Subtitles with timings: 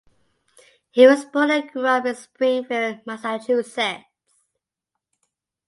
[0.89, 4.05] He was born and grew up in Springfield, Massachusetts.